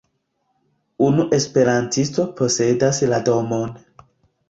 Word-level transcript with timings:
Unu 1.09 1.27
esperantisto 1.39 2.27
posedas 2.43 3.07
la 3.15 3.25
domon. 3.33 3.81